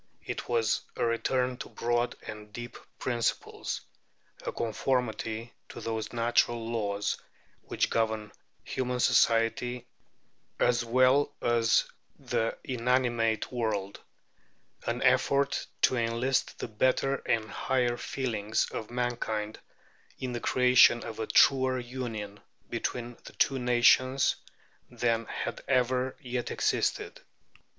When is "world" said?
13.51-14.01